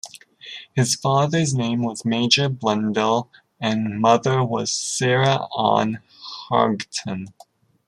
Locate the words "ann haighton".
5.55-7.27